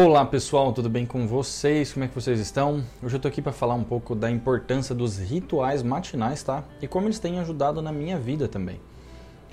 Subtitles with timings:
[0.00, 1.92] Olá pessoal, tudo bem com vocês?
[1.92, 2.84] Como é que vocês estão?
[3.02, 6.62] Hoje eu tô aqui para falar um pouco da importância dos rituais matinais, tá?
[6.80, 8.80] E como eles têm ajudado na minha vida também.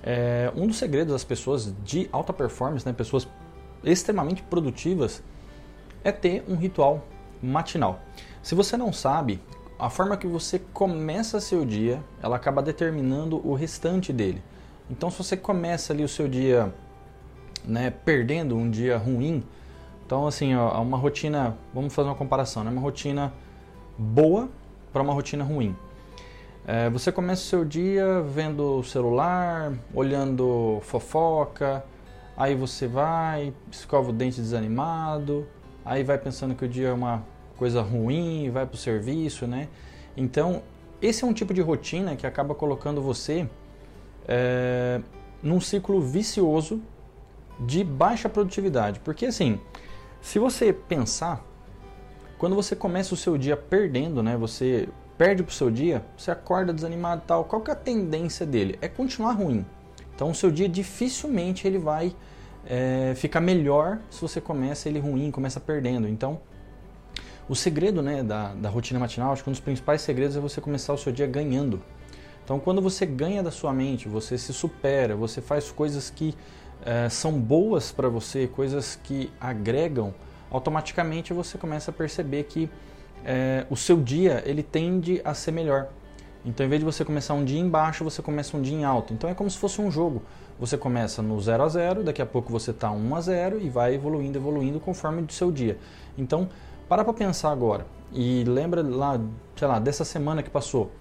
[0.04, 3.28] É, um dos segredos das pessoas de alta performance, né, pessoas
[3.84, 5.24] extremamente produtivas,
[6.04, 7.04] é ter um ritual
[7.42, 8.02] matinal.
[8.44, 9.42] Se você não sabe,
[9.80, 14.44] a forma que você começa seu dia, ela acaba determinando o restante dele.
[14.92, 16.72] Então, se você começa ali o seu dia,
[17.64, 19.44] né, perdendo um dia ruim,
[20.06, 22.70] então, assim, ó, uma rotina, vamos fazer uma comparação, né?
[22.70, 23.34] uma rotina
[23.98, 24.50] boa
[24.94, 25.76] para uma rotina ruim.
[26.68, 31.84] É, você começa o seu dia vendo o celular, olhando fofoca,
[32.38, 35.48] aí você vai, escova o dente desanimado,
[35.84, 37.24] aí vai pensando que o dia é uma
[37.58, 39.70] coisa ruim, vai para o serviço, né?
[40.16, 40.62] Então,
[41.02, 43.50] esse é um tipo de rotina que acaba colocando você
[44.28, 45.02] é,
[45.42, 46.82] num ciclo vicioso
[47.60, 49.00] de baixa produtividade.
[49.00, 49.60] Porque, assim,
[50.26, 51.46] se você pensar,
[52.40, 54.36] quando você começa o seu dia perdendo, né?
[54.36, 57.44] Você perde pro seu dia, você acorda desanimado e tal.
[57.44, 58.76] Qual que é a tendência dele?
[58.82, 59.64] É continuar ruim.
[60.16, 62.16] Então o seu dia dificilmente ele vai
[62.66, 66.08] é, ficar melhor se você começa ele ruim, começa perdendo.
[66.08, 66.42] Então
[67.48, 70.60] o segredo né, da, da rotina matinal, acho que um dos principais segredos é você
[70.60, 71.84] começar o seu dia ganhando.
[72.44, 76.34] Então quando você ganha da sua mente, você se supera, você faz coisas que
[76.84, 80.14] é, são boas para você, coisas que agregam,
[80.50, 82.70] automaticamente você começa a perceber que
[83.24, 85.90] é, o seu dia ele tende a ser melhor.
[86.46, 88.84] Então, em vez de você começar um dia em baixo, você começa um dia em
[88.84, 89.14] alto.
[89.14, 90.22] Então, é como se fosse um jogo.
[90.60, 93.68] Você começa no 0 a 0, daqui a pouco você está 1 a 0 e
[93.68, 95.78] vai evoluindo, evoluindo conforme o seu dia.
[96.16, 96.48] Então,
[96.88, 99.20] para para pensar agora e lembra lá,
[99.56, 100.92] sei lá, dessa semana que passou.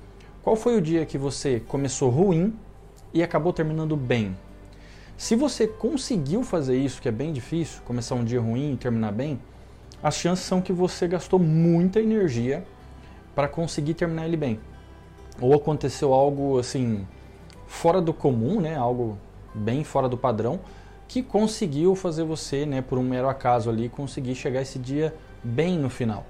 [0.42, 2.54] Qual foi o dia que você começou ruim
[3.12, 4.34] e acabou terminando bem?
[5.16, 9.12] Se você conseguiu fazer isso, que é bem difícil, começar um dia ruim e terminar
[9.12, 9.40] bem,
[10.02, 12.64] as chances são que você gastou muita energia
[13.34, 14.60] para conseguir terminar ele bem.
[15.40, 17.06] Ou aconteceu algo assim
[17.66, 19.18] fora do comum, né, algo
[19.54, 20.60] bem fora do padrão,
[21.08, 25.78] que conseguiu fazer você, né, por um mero acaso ali, conseguir chegar esse dia bem
[25.78, 26.26] no final.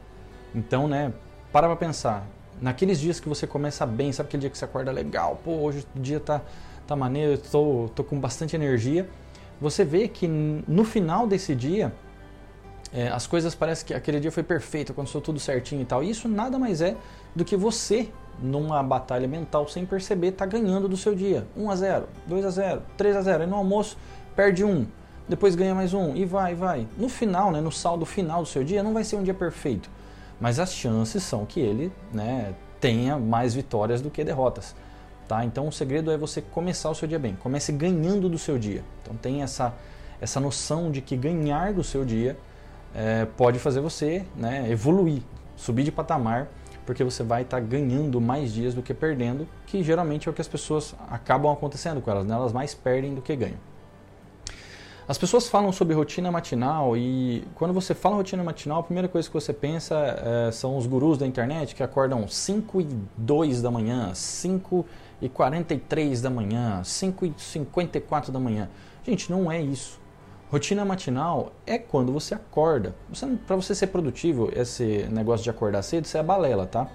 [0.55, 1.12] Então, né,
[1.53, 2.27] para pra pensar.
[2.61, 5.84] Naqueles dias que você começa bem, sabe aquele dia que você acorda legal, pô, hoje
[5.97, 6.41] o dia tá
[6.87, 9.09] tá maneiro, estou tô, tô com bastante energia.
[9.61, 11.93] Você vê que no final desse dia,
[12.93, 16.03] é, as coisas parecem que aquele dia foi perfeito, aconteceu tudo certinho e tal.
[16.03, 16.97] E isso nada mais é
[17.34, 18.09] do que você,
[18.41, 21.47] numa batalha mental, sem perceber, tá ganhando do seu dia.
[21.56, 23.97] 1 a 0 2 a 0 3 a 0 E no almoço,
[24.37, 24.87] perde um,
[25.28, 26.87] depois ganha mais um, e vai, vai.
[26.99, 29.91] No final, né, no saldo final do seu dia, não vai ser um dia perfeito.
[30.41, 34.75] Mas as chances são que ele né, tenha mais vitórias do que derrotas.
[35.27, 35.45] Tá?
[35.45, 37.35] Então o segredo é você começar o seu dia bem.
[37.37, 38.85] Comece ganhando do seu dia.
[39.03, 39.73] Então tem essa,
[40.21, 42.37] essa noção de que ganhar do seu dia
[42.95, 45.23] é, pode fazer você né, evoluir,
[45.57, 46.49] subir de patamar,
[46.85, 50.35] porque você vai estar tá ganhando mais dias do que perdendo, que geralmente é o
[50.35, 52.35] que as pessoas acabam acontecendo com elas, né?
[52.35, 53.59] elas mais perdem do que ganham.
[55.06, 59.29] As pessoas falam sobre rotina matinal e quando você fala rotina matinal, a primeira coisa
[59.29, 59.95] que você pensa
[60.49, 65.04] é, são os gurus da internet que acordam 5 e 2 da manhã, 5 e
[65.29, 68.69] 43 da manhã, 5 e 54 da manhã.
[69.05, 70.01] Gente, não é isso.
[70.51, 72.95] Rotina matinal é quando você acorda.
[73.47, 76.89] Para você ser produtivo, esse negócio de acordar cedo, isso é balela, tá?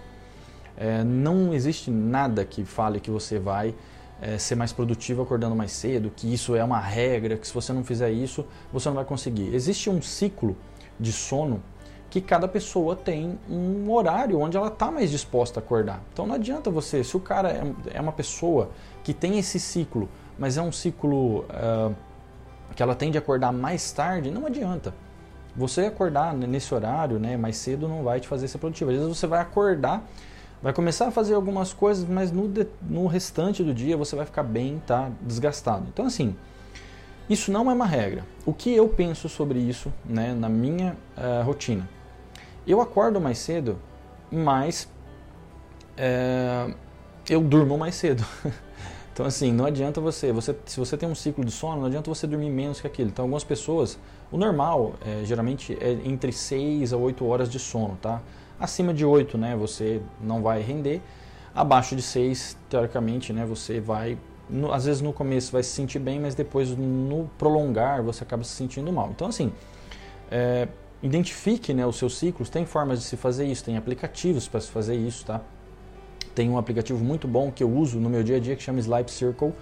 [0.78, 3.76] É, não existe nada que fale que você vai
[4.22, 7.74] é, ser mais produtivo acordando mais cedo, que isso é uma regra, que se você
[7.74, 9.54] não fizer isso, você não vai conseguir.
[9.54, 10.56] Existe um ciclo
[11.00, 11.62] de sono
[12.10, 16.02] que cada pessoa tem um horário onde ela está mais disposta a acordar.
[16.12, 18.72] Então não adianta você, se o cara é, é uma pessoa
[19.04, 21.96] que tem esse ciclo, mas é um ciclo uh,
[22.76, 24.94] que ela tende a acordar mais tarde, não adianta.
[25.56, 28.90] Você acordar nesse horário né, mais cedo não vai te fazer ser produtivo.
[28.90, 30.04] Às vezes você vai acordar,
[30.64, 34.26] vai começar a fazer algumas coisas, mas no, de, no restante do dia você vai
[34.26, 35.86] ficar bem tá, desgastado.
[35.92, 36.36] Então assim,
[37.30, 38.26] isso não é uma regra.
[38.46, 41.88] O que eu penso sobre isso né, na minha uh, rotina?
[42.70, 43.80] Eu acordo mais cedo,
[44.32, 44.88] mas
[45.98, 46.72] é,
[47.28, 48.24] eu durmo mais cedo.
[49.12, 52.08] então assim, não adianta você, você, se você tem um ciclo de sono, não adianta
[52.12, 53.10] você dormir menos que aquilo.
[53.10, 53.98] Então algumas pessoas,
[54.32, 58.22] o normal é, geralmente é entre 6 a 8 horas de sono, tá?
[58.60, 61.02] Acima de 8, né, você não vai render.
[61.56, 64.16] Abaixo de 6, teoricamente, né, você vai
[64.48, 68.44] no, às vezes no começo vai se sentir bem, mas depois no prolongar você acaba
[68.44, 69.10] se sentindo mal.
[69.10, 69.52] Então assim,
[70.30, 70.68] é,
[71.02, 74.70] identifique né, os seus ciclos, tem formas de se fazer isso, tem aplicativos para se
[74.70, 75.42] fazer isso, tá?
[76.36, 78.80] Tem um aplicativo muito bom que eu uso no meu dia a dia que chama
[78.80, 79.54] Sleep Circle.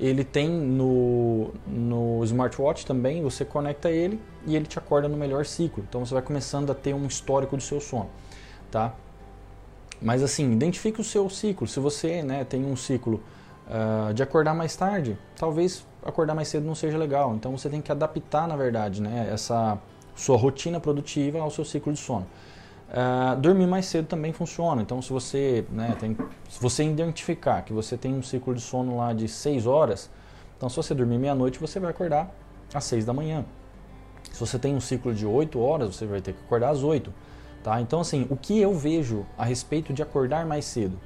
[0.00, 5.44] ele tem no, no smartwatch também, você conecta ele e ele te acorda no melhor
[5.44, 5.84] ciclo.
[5.88, 8.10] Então você vai começando a ter um histórico do seu sono,
[8.70, 8.94] tá?
[10.00, 11.66] Mas assim, identifique o seu ciclo.
[11.66, 13.22] Se você né, tem um ciclo
[13.68, 17.34] uh, de acordar mais tarde, talvez acordar mais cedo não seja legal.
[17.34, 19.78] Então você tem que adaptar, na verdade, né, essa
[20.14, 22.26] sua rotina produtiva ao seu ciclo de sono.
[22.92, 24.82] Uh, dormir mais cedo também funciona.
[24.82, 26.16] Então, se você, né, tem,
[26.48, 30.10] se você identificar que você tem um ciclo de sono lá de 6 horas,
[30.56, 32.30] então se você dormir meia-noite, você vai acordar
[32.74, 33.44] às 6 da manhã.
[34.30, 37.12] Se você tem um ciclo de 8 horas, você vai ter que acordar às 8.
[37.62, 37.80] Tá?
[37.80, 40.98] Então, assim, o que eu vejo a respeito de acordar mais cedo?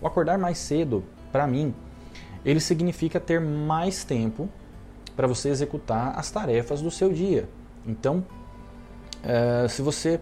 [0.00, 1.74] O acordar mais cedo, para mim,
[2.44, 4.48] ele significa ter mais tempo
[5.16, 7.48] para você executar as tarefas do seu dia.
[7.86, 8.24] Então,
[9.26, 10.20] é, se você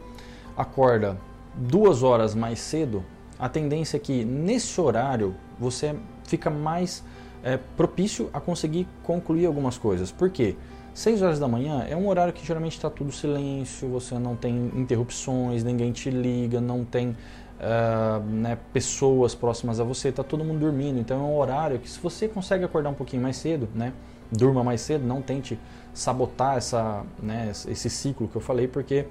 [0.56, 1.16] acorda
[1.54, 3.04] duas horas mais cedo,
[3.38, 5.94] a tendência é que nesse horário você
[6.24, 7.04] fica mais
[7.42, 10.10] é, propício a conseguir concluir algumas coisas.
[10.12, 10.56] Por quê?
[10.94, 14.70] 6 horas da manhã é um horário que geralmente está tudo silêncio, você não tem
[14.74, 20.60] interrupções, ninguém te liga, não tem uh, né, pessoas próximas a você, está todo mundo
[20.60, 21.00] dormindo.
[21.00, 23.92] Então é um horário que se você consegue acordar um pouquinho mais cedo, né,
[24.30, 25.58] durma mais cedo, não tente
[25.92, 29.06] sabotar essa, né, esse ciclo que eu falei, porque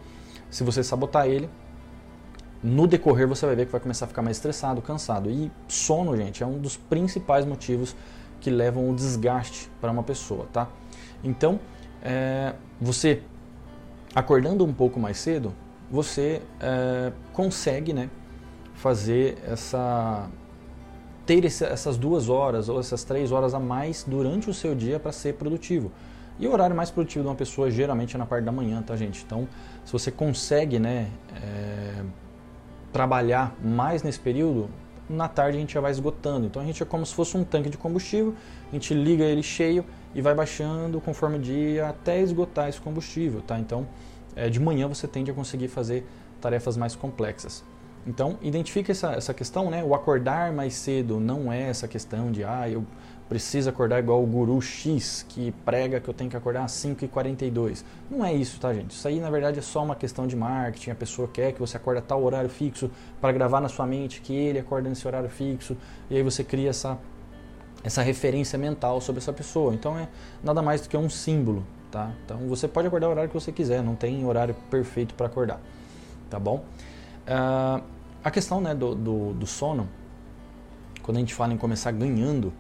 [0.50, 1.50] se você sabotar ele,
[2.64, 5.30] no decorrer você vai ver que vai começar a ficar mais estressado, cansado.
[5.30, 7.96] E sono, gente, é um dos principais motivos
[8.40, 10.68] que levam o desgaste para uma pessoa, tá?
[11.24, 11.60] Então,
[12.02, 13.22] é, você
[14.14, 15.54] acordando um pouco mais cedo,
[15.90, 18.10] você é, consegue, né,
[18.74, 20.30] fazer essa
[21.26, 25.00] ter esse, essas duas horas ou essas três horas a mais durante o seu dia
[25.00, 25.92] para ser produtivo.
[26.40, 28.96] E o horário mais produtivo de uma pessoa geralmente é na parte da manhã, tá,
[28.96, 29.24] gente?
[29.24, 29.48] Então,
[29.86, 32.04] se você consegue, né, é,
[32.92, 34.70] trabalhar mais nesse período,
[35.10, 36.46] na tarde a gente já vai esgotando.
[36.46, 38.34] Então, a gente é como se fosse um tanque de combustível,
[38.70, 39.86] a gente liga ele cheio
[40.16, 43.60] e vai baixando conforme o dia até esgotar esse combustível, tá?
[43.60, 43.88] Então,
[44.36, 46.08] é, de manhã você tende a conseguir fazer
[46.40, 47.64] tarefas mais complexas.
[48.06, 49.84] Então, identifique essa, essa questão, né?
[49.84, 52.84] O acordar mais cedo não é essa questão de, ah, eu
[53.32, 57.82] preciso acordar igual o guru X que prega que eu tenho que acordar às 5h42.
[58.10, 58.92] Não é isso, tá, gente?
[58.92, 60.92] Isso aí, na verdade, é só uma questão de marketing.
[60.92, 62.92] A pessoa quer que você acorde a tal horário fixo
[63.22, 65.78] para gravar na sua mente que ele acorda nesse horário fixo.
[66.10, 67.00] E aí você cria essa,
[67.86, 69.74] essa referência mental sobre essa pessoa.
[69.74, 70.10] Então, é
[70.44, 72.12] nada mais do que um símbolo, tá?
[72.26, 73.82] Então, você pode acordar o horário que você quiser.
[73.82, 75.62] Não tem horário perfeito para acordar,
[76.30, 76.66] tá bom?
[77.26, 77.82] Uh,
[78.22, 79.88] a questão né, do, do, do sono,
[81.02, 82.52] quando a gente fala em começar ganhando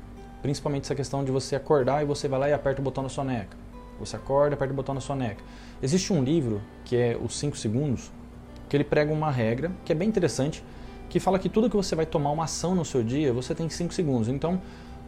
[0.41, 3.09] Principalmente essa questão de você acordar e você vai lá e aperta o botão na
[3.09, 3.55] soneca.
[3.99, 5.43] Você acorda, aperta o botão na soneca.
[5.81, 8.11] Existe um livro que é os 5 segundos,
[8.67, 10.63] que ele prega uma regra que é bem interessante,
[11.09, 13.69] que fala que tudo que você vai tomar uma ação no seu dia, você tem
[13.69, 14.27] 5 segundos.
[14.27, 14.61] Então,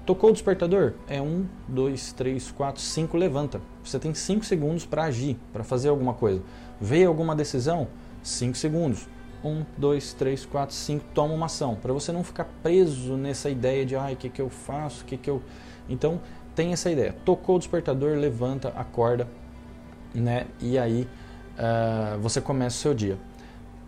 [0.05, 0.93] tocou o despertador?
[1.07, 3.61] É 1, 2, 3, 4, 5, levanta.
[3.83, 6.41] Você tem 5 segundos para agir, para fazer alguma coisa.
[6.79, 7.87] Veio alguma decisão?
[8.21, 9.07] 5 segundos
[9.43, 11.75] um, dois, três, quatro, cinco, toma uma ação.
[11.75, 15.05] Para você não ficar preso nessa ideia de, ai, o que, que eu faço, o
[15.05, 15.41] que, que eu.
[15.89, 16.21] Então,
[16.55, 17.15] tem essa ideia.
[17.25, 19.27] Tocou o despertador, levanta, acorda,
[20.13, 20.47] né?
[20.61, 21.07] E aí
[21.57, 23.17] uh, você começa o seu dia.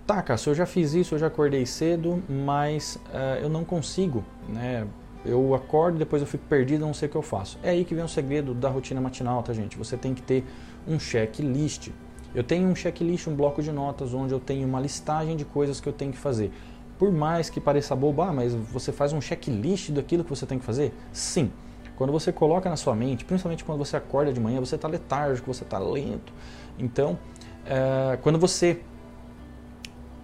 [0.06, 4.24] Tá, Cássio, eu já fiz isso, eu já acordei cedo, mas uh, eu não consigo,
[4.48, 4.86] né?
[5.26, 7.58] Eu acordo, depois eu fico perdido, não sei o que eu faço.
[7.64, 9.76] É aí que vem o segredo da rotina matinal, tá, gente?
[9.76, 10.46] Você tem que ter
[10.88, 11.90] um checklist.
[12.36, 15.80] Eu tenho um checklist, um bloco de notas onde eu tenho uma listagem de coisas
[15.80, 16.52] que eu tenho que fazer.
[17.00, 20.60] Por mais que pareça bobo, ah, mas você faz um checklist daquilo que você tem
[20.60, 20.94] que fazer?
[21.14, 21.52] Sim.
[21.96, 25.54] Quando você coloca na sua mente, principalmente quando você acorda de manhã, você está letárgico,
[25.54, 26.34] você está lento.
[26.78, 27.18] Então,
[27.66, 28.82] é, quando você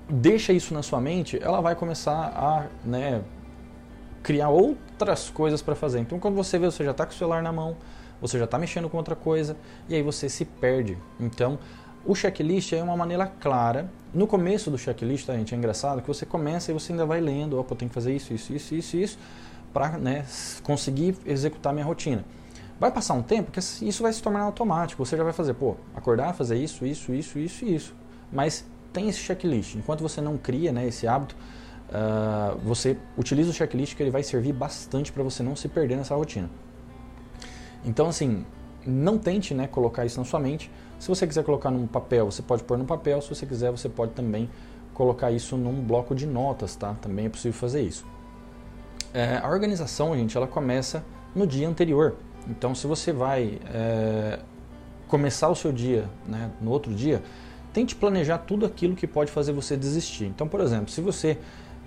[0.10, 3.22] deixa isso na sua mente, ela vai começar a né,
[4.22, 6.00] criar outras coisas para fazer.
[6.00, 7.78] Então, quando você vê, você já está com o celular na mão,
[8.22, 9.56] você já está mexendo com outra coisa
[9.88, 10.98] e aí você se perde.
[11.20, 11.58] Então,
[12.06, 13.90] o checklist é uma maneira clara.
[14.14, 17.22] No começo do checklist, tá, gente, é engraçado que você começa e você ainda vai
[17.22, 19.20] lendo, opa, eu tenho que fazer isso, isso, isso, isso, isso,
[19.72, 20.26] para né,
[20.64, 22.26] conseguir executar minha rotina.
[22.80, 25.06] Vai passar um tempo que isso vai se tornar automático.
[25.06, 27.96] Você já vai fazer, pô, acordar, fazer isso, isso, isso, isso isso.
[28.32, 29.76] Mas tem esse checklist.
[29.76, 31.36] Enquanto você não cria né, esse hábito,
[31.90, 35.96] uh, você utiliza o checklist que ele vai servir bastante para você não se perder
[35.96, 36.50] nessa rotina.
[37.86, 38.46] Então, assim,
[38.86, 40.72] não tente né, colocar isso na sua mente.
[41.02, 43.20] Se você quiser colocar num papel, você pode pôr no papel.
[43.24, 44.48] Se você quiser, você pode também
[44.94, 46.94] colocar isso num bloco de notas, tá?
[47.02, 48.06] Também é possível fazer isso.
[49.12, 51.04] É, a organização, gente, ela começa
[51.34, 52.18] no dia anterior.
[52.48, 54.42] Então, se você vai é,
[55.08, 57.24] começar o seu dia né, no outro dia,
[57.74, 60.26] tente planejar tudo aquilo que pode fazer você desistir.
[60.26, 61.36] Então, por exemplo, se você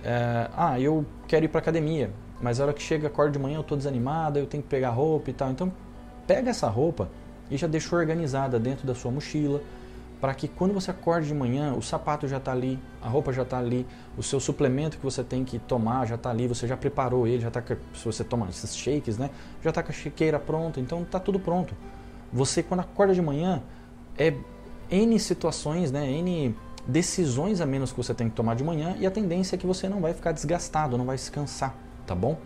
[0.03, 3.55] é, ah, eu quero ir para academia, mas a hora que chega, acordo de manhã,
[3.55, 5.51] eu estou desanimado, eu tenho que pegar roupa e tal.
[5.51, 5.71] Então,
[6.27, 7.09] pega essa roupa
[7.49, 9.61] e já deixa organizada dentro da sua mochila,
[10.19, 13.43] para que quando você acorde de manhã, o sapato já está ali, a roupa já
[13.43, 13.85] está ali,
[14.17, 17.41] o seu suplemento que você tem que tomar já está ali, você já preparou ele,
[17.41, 19.29] já está se você toma esses shakes, né,
[19.63, 21.75] já está com a chiqueira pronta, então está tudo pronto.
[22.33, 23.61] Você quando acorda de manhã
[24.17, 24.33] é
[24.89, 26.55] n situações, né, n
[26.87, 29.67] decisões a menos que você tem que tomar de manhã e a tendência é que
[29.67, 31.75] você não vai ficar desgastado, não vai se cansar,
[32.05, 32.37] tá bom?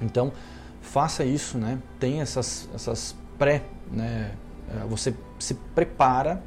[0.00, 0.32] Então
[0.80, 1.78] faça isso, né?
[1.98, 4.32] Tem essas essas pré, né?
[4.70, 6.42] É, você se prepara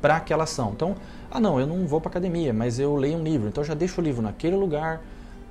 [0.00, 0.72] para aquela ação.
[0.74, 0.96] Então,
[1.30, 3.48] ah não, eu não vou para academia, mas eu leio um livro.
[3.48, 5.02] Então já deixo o livro naquele lugar,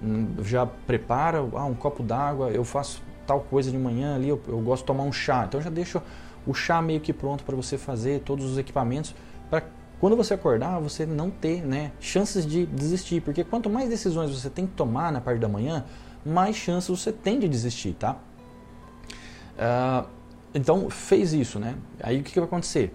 [0.04, 4.42] hum, já prepara ah, um copo d'água, eu faço tal coisa de manhã ali, eu,
[4.48, 5.46] eu gosto de tomar um chá.
[5.48, 6.02] Então já deixo
[6.48, 9.14] o chá meio que pronto para você fazer, todos os equipamentos,
[9.48, 9.64] para
[10.00, 13.22] quando você acordar, você não ter né, chances de desistir.
[13.22, 15.86] Porque quanto mais decisões você tem que tomar na parte da manhã,
[16.26, 18.18] mais chances você tem de desistir, tá?
[19.60, 20.19] Uh,
[20.54, 21.76] então, fez isso, né?
[22.02, 22.94] Aí o que, que vai acontecer?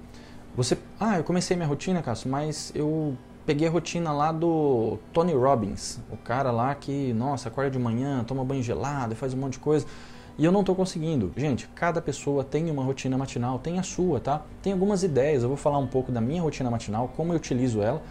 [0.57, 5.33] Você, ah, eu comecei minha rotina, Cássio, mas eu peguei a rotina lá do Tony
[5.33, 9.55] Robbins, o cara lá que, nossa, acorda de manhã, toma banho gelado, faz um monte
[9.55, 9.87] de coisa.
[10.37, 11.33] E eu não estou conseguindo.
[11.37, 14.43] Gente, cada pessoa tem uma rotina matinal, tem a sua, tá?
[14.63, 17.81] Tem algumas ideias, eu vou falar um pouco da minha rotina matinal, como eu utilizo
[17.81, 18.03] ela.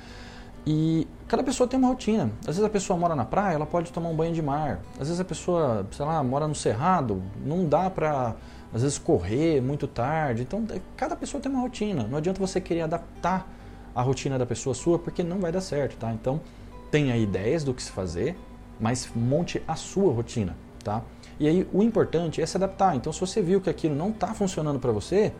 [0.65, 2.32] E cada pessoa tem uma rotina.
[2.41, 4.79] Às vezes a pessoa mora na praia, ela pode tomar um banho de mar.
[4.93, 8.36] Às vezes a pessoa, sei lá, mora no cerrado, não dá para
[8.74, 10.41] às vezes correr muito tarde.
[10.41, 12.03] Então, é, cada pessoa tem uma rotina.
[12.03, 13.48] Não adianta você querer adaptar
[13.93, 16.12] a rotina da pessoa sua, porque não vai dar certo, tá?
[16.12, 16.41] Então,
[16.89, 18.36] tenha ideias do que se fazer,
[18.79, 21.03] mas monte a sua rotina, tá?
[21.39, 22.96] E aí, o importante é se adaptar.
[22.96, 25.32] Então, se você viu que aquilo não está funcionando para você,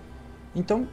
[0.56, 0.88] então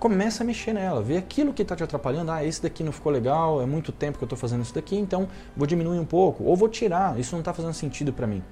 [0.00, 2.32] começa a mexer nela, vê aquilo que está te atrapalhando.
[2.32, 4.96] Ah, esse daqui não ficou legal, é muito tempo que eu estou fazendo isso daqui,
[4.96, 8.42] então vou diminuir um pouco, ou vou tirar, isso não está fazendo sentido para mim.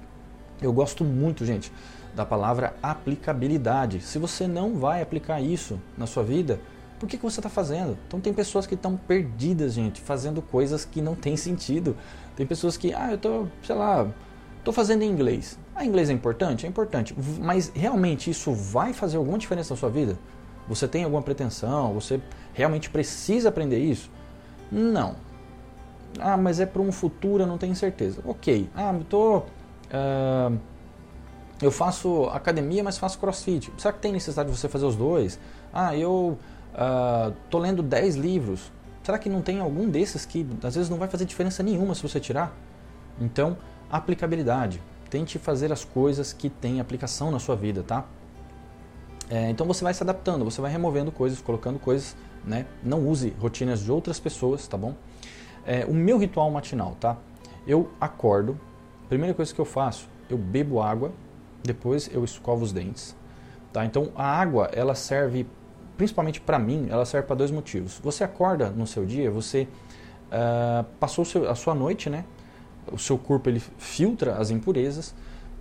[0.61, 1.73] Eu gosto muito, gente,
[2.14, 4.00] da palavra aplicabilidade.
[4.02, 6.61] Se você não vai aplicar isso na sua vida,
[6.99, 7.97] por que, que você está fazendo?
[8.07, 11.97] Então tem pessoas que estão perdidas, gente, fazendo coisas que não têm sentido.
[12.37, 14.07] Tem pessoas que, ah, eu estou, sei lá,
[14.59, 15.59] estou fazendo em inglês.
[15.75, 16.67] Ah, inglês é importante?
[16.67, 17.14] É importante.
[17.40, 20.19] Mas realmente isso vai fazer alguma diferença na sua vida?
[20.68, 21.94] Você tem alguma pretensão?
[21.94, 22.20] Você
[22.52, 24.10] realmente precisa aprender isso?
[24.70, 25.16] Não.
[26.18, 28.20] Ah, mas é para um futuro, eu não tenho certeza.
[28.25, 28.68] Ok.
[28.75, 29.38] Ah, eu tô.
[29.38, 30.58] Uh,
[31.60, 33.72] eu faço academia, mas faço crossfit.
[33.78, 35.38] Será que tem necessidade de você fazer os dois?
[35.72, 36.38] Ah, eu
[36.75, 38.70] uh, tô lendo 10 livros.
[39.02, 42.02] Será que não tem algum desses que às vezes não vai fazer diferença nenhuma se
[42.02, 42.54] você tirar?
[43.20, 43.56] Então,
[43.90, 44.82] aplicabilidade.
[45.10, 48.04] Tente fazer as coisas que têm aplicação na sua vida, tá?
[49.30, 52.66] É, então você vai se adaptando, você vai removendo coisas, colocando coisas, né?
[52.82, 54.94] Não use rotinas de outras pessoas, tá bom?
[55.66, 57.16] É, o meu ritual matinal, tá?
[57.66, 58.58] Eu acordo,
[59.08, 61.12] primeira coisa que eu faço, eu bebo água,
[61.62, 63.14] depois eu escovo os dentes,
[63.70, 63.85] tá?
[63.85, 65.47] Então a água, ela serve,
[65.99, 68.00] principalmente para mim, ela serve para dois motivos.
[68.02, 69.68] Você acorda no seu dia, você
[70.32, 72.25] uh, passou seu, a sua noite, né?
[72.90, 75.14] O seu corpo ele filtra as impurezas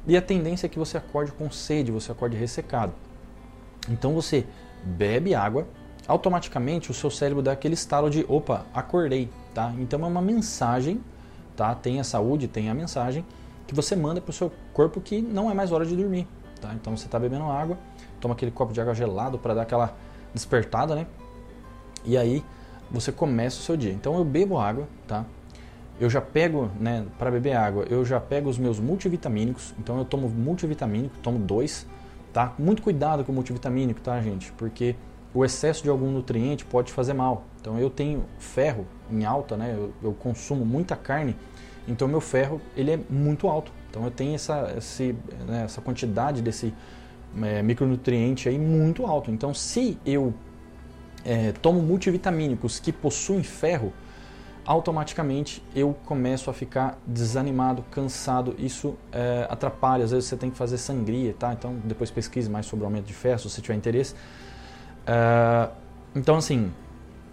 [0.08, 2.94] e a tendência é que você acorde com sede, você acorde ressecado.
[3.88, 4.46] Então você
[4.84, 5.68] bebe água,
[6.08, 9.74] automaticamente o seu cérebro dá aquele estalo de opa, acordei, tá?
[9.78, 11.02] Então é uma mensagem,
[11.56, 11.74] tá?
[11.76, 13.26] Tem a saúde, tem a mensagem
[13.66, 16.28] que você manda para o seu corpo que não é mais hora de dormir,
[16.62, 16.74] tá?
[16.74, 17.78] Então você está bebendo água,
[18.22, 19.96] toma aquele copo de água gelado para dar aquela
[20.34, 21.08] despertada, né?
[22.06, 22.44] E aí
[22.90, 23.92] você começa o seu dia.
[23.92, 25.26] Então eu bebo água, tá?
[26.00, 29.74] Eu já pego, né, para beber água, eu já pego os meus multivitamínicos.
[29.80, 31.88] Então eu tomo multivitamínico, tomo dois
[32.38, 32.54] Tá?
[32.60, 34.52] Muito cuidado com o multivitamínico, tá, gente?
[34.52, 34.96] Porque
[35.34, 37.46] o excesso de algum nutriente pode fazer mal.
[37.60, 39.74] Então eu tenho ferro em alta, né?
[39.76, 41.36] Eu, eu consumo muita carne,
[41.88, 43.72] então meu ferro ele é muito alto.
[43.90, 45.16] Então eu tenho essa, esse,
[45.48, 46.76] né, essa quantidade desse
[47.42, 49.32] é, micronutriente aí muito alto.
[49.32, 50.32] Então se eu
[51.26, 53.92] é, tomo multivitamínicos que possuem ferro,
[54.68, 58.54] automaticamente eu começo a ficar desanimado, cansado.
[58.60, 60.04] Isso é, atrapalha.
[60.04, 61.54] Às vezes você tem que fazer sangria, tá?
[61.54, 64.14] Então depois pesquise mais sobre o aumento de fé, se tiver interesse.
[65.06, 65.70] É,
[66.14, 66.70] então assim,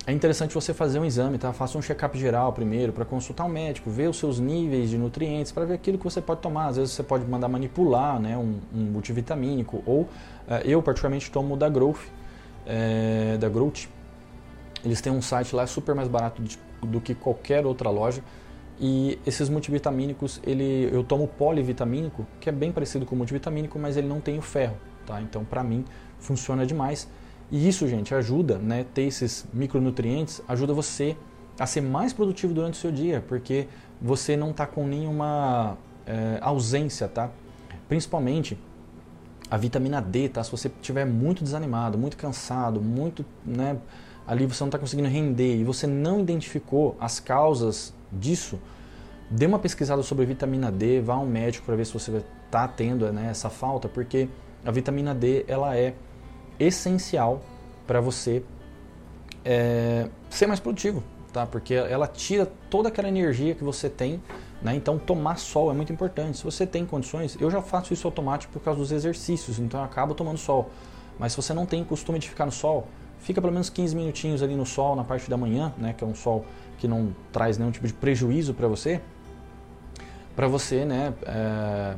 [0.06, 1.52] é interessante você fazer um exame, tá?
[1.52, 5.50] Faça um check-up geral primeiro para consultar um médico, ver os seus níveis de nutrientes
[5.50, 6.68] para ver aquilo que você pode tomar.
[6.68, 8.36] Às vezes você pode mandar manipular, né?
[8.36, 10.08] Um, um multivitamínico ou
[10.46, 12.02] é, eu particularmente tomo da Growth,
[12.64, 13.88] é, da Growth.
[14.84, 18.22] Eles têm um site lá super mais barato de do que qualquer outra loja.
[18.80, 23.96] E esses multivitamínicos, ele, eu tomo polivitamínico, que é bem parecido com o multivitamínico, mas
[23.96, 24.76] ele não tem o ferro,
[25.06, 25.20] tá?
[25.22, 25.84] Então, para mim,
[26.18, 27.08] funciona demais.
[27.50, 28.84] E isso, gente, ajuda, né?
[28.92, 31.16] Ter esses micronutrientes ajuda você
[31.58, 33.68] a ser mais produtivo durante o seu dia, porque
[34.00, 37.30] você não está com nenhuma é, ausência, tá?
[37.88, 38.58] Principalmente
[39.50, 40.42] a vitamina D, tá?
[40.42, 43.78] Se você estiver muito desanimado, muito cansado, muito, né?
[44.26, 48.58] Ali você não está conseguindo render e você não identificou as causas disso,
[49.30, 52.66] dê uma pesquisada sobre vitamina D, vá a um médico para ver se você está
[52.68, 54.28] tendo né, essa falta, porque
[54.64, 55.94] a vitamina D ela é
[56.58, 57.42] essencial
[57.86, 58.42] para você
[59.44, 61.02] é, ser mais produtivo,
[61.32, 61.44] tá?
[61.44, 64.22] Porque ela tira toda aquela energia que você tem,
[64.62, 64.74] né?
[64.74, 66.38] Então tomar sol é muito importante.
[66.38, 69.84] Se você tem condições, eu já faço isso automático por causa dos exercícios, então eu
[69.84, 70.70] acabo tomando sol.
[71.18, 72.88] Mas se você não tem costume de ficar no sol,
[73.20, 75.94] fica pelo menos 15 minutinhos ali no sol na parte da manhã, né?
[75.96, 76.44] Que é um sol
[76.78, 79.00] que não traz nenhum tipo de prejuízo para você,
[80.34, 81.14] para você, né?
[81.26, 81.96] É,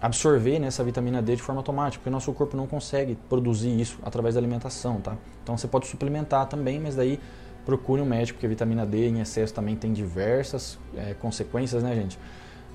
[0.00, 3.78] absorver né, essa vitamina D de forma automática, porque o nosso corpo não consegue produzir
[3.78, 5.14] isso através da alimentação, tá?
[5.42, 7.20] Então você pode suplementar também, mas daí
[7.66, 11.94] procure um médico, porque a vitamina D em excesso também tem diversas é, consequências, né,
[11.94, 12.18] gente?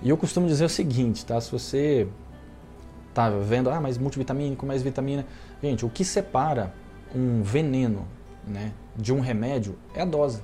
[0.04, 1.42] E eu costumo dizer o seguinte, tá?
[1.42, 2.08] Se você
[3.14, 5.26] tá vendo, ah, mais multivitamínico, mais vitamina,
[5.64, 6.74] gente, o que separa
[7.16, 8.06] um veneno,
[8.46, 10.42] né, de um remédio é a dose.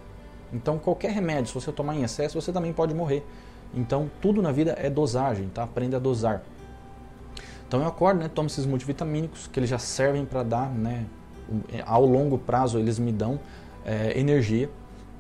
[0.54, 3.26] Então qualquer remédio, se você tomar em excesso, você também pode morrer.
[3.74, 5.64] Então tudo na vida é dosagem, tá?
[5.64, 6.42] Aprenda a dosar.
[7.68, 11.06] Então eu acordo, né, tomo esses multivitamínicos que eles já servem para dar, né,
[11.86, 13.40] ao longo prazo eles me dão
[13.86, 14.70] é, energia.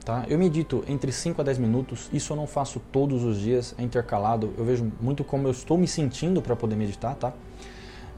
[0.03, 0.25] Tá?
[0.27, 3.83] Eu medito entre 5 a 10 minutos, isso eu não faço todos os dias, é
[3.83, 7.15] intercalado, eu vejo muito como eu estou me sentindo para poder meditar.
[7.15, 7.33] Tá?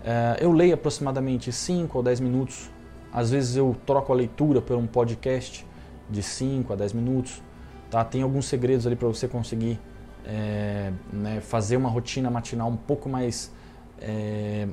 [0.04, 2.70] É, eu leio aproximadamente 5 ou 10 minutos,
[3.14, 5.66] às vezes eu troco a leitura por um podcast
[6.10, 7.42] de 5 a 10 minutos.
[7.90, 8.04] Tá?
[8.04, 9.80] Tem alguns segredos ali para você conseguir
[10.26, 13.52] é, né, fazer uma rotina matinal um pouco mais
[14.02, 14.68] é,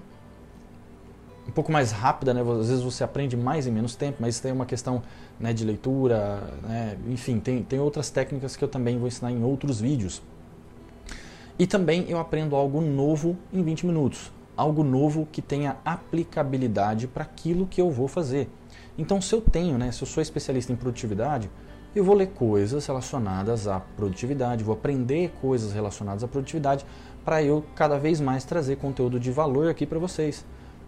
[1.46, 2.40] um pouco mais rápida, né?
[2.40, 5.02] Às vezes você aprende mais em menos tempo, mas tem uma questão
[5.38, 6.96] né, de leitura, né?
[7.08, 10.22] enfim, tem, tem outras técnicas que eu também vou ensinar em outros vídeos.
[11.58, 14.30] E também eu aprendo algo novo em 20 minutos,
[14.60, 18.46] algo novo que tenha aplicabilidade para aquilo que eu vou fazer.
[18.98, 21.50] Então, se eu tenho, né, se eu sou especialista em produtividade,
[21.96, 26.84] eu vou ler coisas relacionadas à produtividade, vou aprender coisas relacionadas à produtividade
[27.24, 30.44] para eu cada vez mais trazer conteúdo de valor aqui para vocês.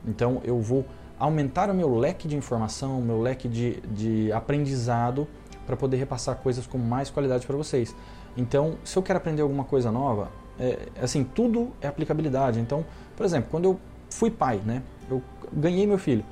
[0.07, 0.85] Então eu vou
[1.19, 5.27] aumentar o meu leque de informação, o meu leque de, de aprendizado
[5.67, 7.95] para poder repassar coisas com mais qualidade para vocês.
[8.37, 12.61] Então, se eu quero aprender alguma coisa nova, é, assim, tudo é aplicabilidade.
[12.61, 12.85] Então,
[13.17, 16.25] por exemplo, quando eu fui pai, né, eu ganhei meu filho,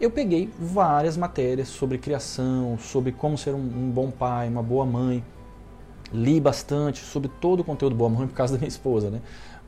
[0.00, 4.84] eu peguei várias matérias sobre criação, sobre como ser um, um bom pai, uma boa
[4.84, 5.24] mãe,
[6.12, 9.20] li bastante sobre todo o conteúdo Boa Mãe por causa da minha esposa, né?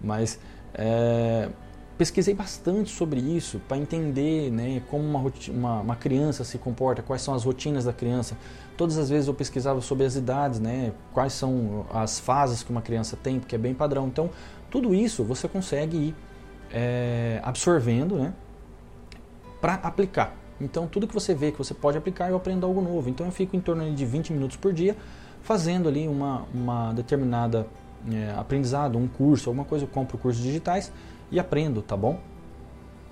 [0.03, 0.39] Mas
[0.75, 1.49] é,
[1.97, 7.23] pesquisei bastante sobre isso para entender né, como uma, uma, uma, criança se comporta, quais
[7.23, 8.37] são as rotinas da criança.
[8.77, 12.83] Todas as vezes eu pesquisava sobre as idades, né, quais são as fases que uma
[12.83, 14.07] criança tem, porque é bem padrão.
[14.07, 14.31] Então,
[14.71, 16.15] tudo isso você consegue ir
[16.71, 18.35] é, absorvendo né,
[19.61, 20.35] para aplicar.
[20.61, 23.09] Então, tudo que você vê que você pode aplicar, eu aprendo algo novo.
[23.09, 24.97] Então, eu fico em torno de 20 minutos por dia
[25.43, 27.67] fazendo ali uma, uma determinada
[28.13, 30.93] é, aprendizado, um curso, alguma coisa, eu compro cursos digitais
[31.31, 32.19] e aprendo, tá bom?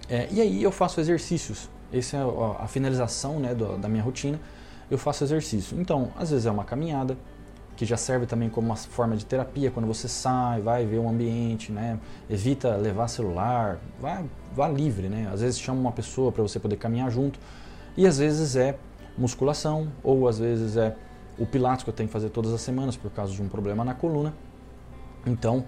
[0.09, 1.69] É, e aí eu faço exercícios.
[1.93, 2.21] Essa é
[2.61, 4.41] a, finalização né, do, da minha rotina.
[4.91, 5.81] Eu faço exercício.
[5.81, 7.17] Então, às vezes é uma caminhada,
[7.77, 11.09] que já serve também como uma forma de terapia quando você sai, vai ver o
[11.09, 11.99] ambiente, né?
[12.31, 14.23] Evita levar celular, vá,
[14.55, 15.29] vá livre, né?
[15.33, 17.39] Às vezes chama uma pessoa para você poder caminhar junto.
[17.97, 18.77] E às vezes é
[19.17, 20.95] musculação, ou às vezes é
[21.39, 23.85] o Pilates que eu tenho que fazer todas as semanas por causa de um problema
[23.85, 24.33] na coluna.
[25.27, 25.65] Então,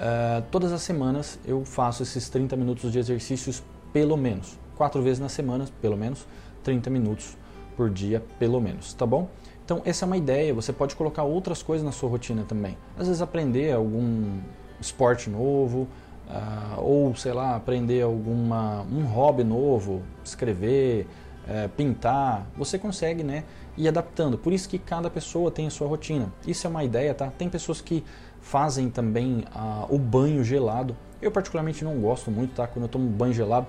[0.00, 4.58] uh, todas as semanas eu faço esses 30 minutos de exercícios pelo menos.
[4.76, 6.26] Quatro vezes na semana, pelo menos,
[6.64, 7.36] 30 minutos
[7.76, 9.28] por dia, pelo menos, tá bom?
[9.64, 10.52] Então, essa é uma ideia.
[10.54, 12.76] Você pode colocar outras coisas na sua rotina também.
[12.98, 14.40] Às vezes, aprender algum
[14.80, 15.86] esporte novo,
[16.28, 21.06] uh, ou sei lá, aprender alguma um hobby novo, escrever,
[21.44, 22.46] uh, pintar.
[22.56, 23.44] Você consegue, né?
[23.80, 24.36] e adaptando.
[24.36, 26.30] Por isso que cada pessoa tem a sua rotina.
[26.46, 27.32] Isso é uma ideia, tá?
[27.38, 28.04] Tem pessoas que
[28.40, 30.96] fazem também ah, o banho gelado.
[31.20, 32.66] Eu particularmente não gosto muito, tá?
[32.66, 33.66] Quando eu tomo banho gelado,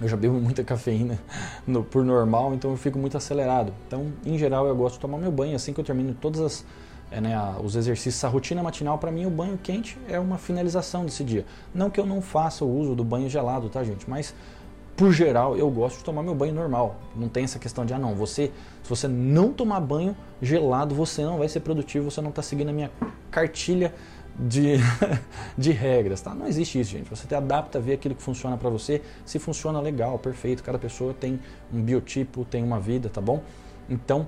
[0.00, 1.18] eu já bebo muita cafeína
[1.66, 3.72] no, por normal, então eu fico muito acelerado.
[3.86, 6.64] Então, em geral, eu gosto de tomar meu banho assim que eu termino todas as
[7.10, 11.04] é, né, os exercícios, a rotina matinal, para mim o banho quente é uma finalização
[11.04, 11.44] desse dia.
[11.74, 14.08] Não que eu não faça o uso do banho gelado, tá, gente?
[14.08, 14.34] Mas
[14.96, 16.96] por geral, eu gosto de tomar meu banho normal.
[17.16, 21.22] Não tem essa questão de, ah, não, você, se você não tomar banho gelado, você
[21.22, 22.90] não vai ser produtivo, você não está seguindo a minha
[23.30, 23.94] cartilha
[24.38, 24.76] de,
[25.56, 26.34] de regras, tá?
[26.34, 27.08] Não existe isso, gente.
[27.10, 29.02] Você te adapta, vê aquilo que funciona para você.
[29.24, 30.62] Se funciona, legal, perfeito.
[30.62, 31.40] Cada pessoa tem
[31.72, 33.42] um biotipo, tem uma vida, tá bom?
[33.88, 34.26] Então,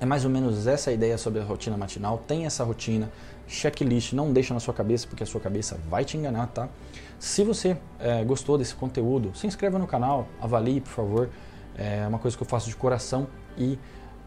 [0.00, 2.18] é mais ou menos essa a ideia sobre a rotina matinal.
[2.26, 3.10] Tem essa rotina,
[3.46, 6.68] checklist, não deixa na sua cabeça, porque a sua cabeça vai te enganar, tá?
[7.18, 11.30] Se você é, gostou desse conteúdo, se inscreva no canal, avalie, por favor.
[11.76, 13.26] É uma coisa que eu faço de coração
[13.58, 13.78] e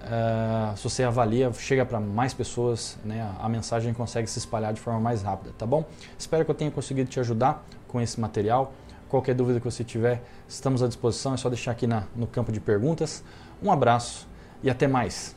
[0.01, 4.81] uh, se você avalia, chega para mais pessoas, né, a mensagem consegue se espalhar de
[4.81, 5.85] forma mais rápida, tá bom?
[6.17, 8.73] Espero que eu tenha conseguido te ajudar com esse material.
[9.07, 12.51] Qualquer dúvida que você tiver, estamos à disposição, é só deixar aqui na, no campo
[12.51, 13.23] de perguntas.
[13.63, 14.27] Um abraço
[14.61, 15.36] e até mais!